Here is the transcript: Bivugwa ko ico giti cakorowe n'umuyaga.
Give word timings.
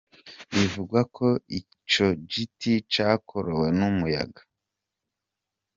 Bivugwa 0.53 0.99
ko 1.15 1.27
ico 1.59 2.07
giti 2.31 2.73
cakorowe 2.93 3.67
n'umuyaga. 3.77 4.41